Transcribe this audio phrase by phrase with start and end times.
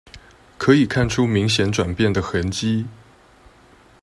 [0.57, 2.87] 可以看出明顯轉變的痕跡